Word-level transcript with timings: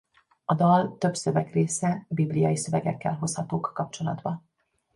A 0.45 0.53
dal 0.55 0.97
több 0.97 1.15
szövegrésze 1.15 2.05
bibliai 2.09 2.55
szövegekkel 2.55 3.13
hozhatók 3.13 3.71
kapcsolatba. 3.75 4.43